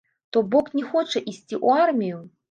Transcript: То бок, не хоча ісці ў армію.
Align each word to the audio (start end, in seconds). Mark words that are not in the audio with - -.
То 0.35 0.41
бок, 0.53 0.71
не 0.79 0.81
хоча 0.93 1.21
ісці 1.33 1.57
ў 1.65 1.83
армію. 1.83 2.17